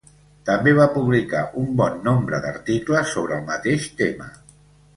[0.49, 4.33] També va publicar un bon nombre d'articles sobre el mateix tema.